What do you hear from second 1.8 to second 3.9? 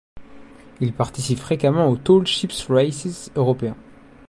aux Tall Ships' Races européens.